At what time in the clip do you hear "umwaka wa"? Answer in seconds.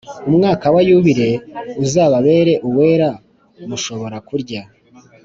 0.29-0.81